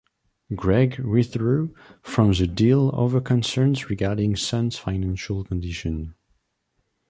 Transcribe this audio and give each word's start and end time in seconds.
Gregg 0.55 0.97
withdrew 0.97 1.75
from 2.01 2.33
the 2.33 2.47
deal 2.47 2.89
over 2.95 3.21
concerns 3.21 3.87
regarding 3.87 4.35
Sun's 4.35 4.75
financial 4.75 5.43
condition. 5.43 6.15